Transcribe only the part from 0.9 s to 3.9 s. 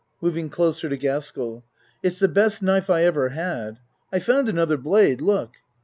Gaskell.) It's the best knife I ever had.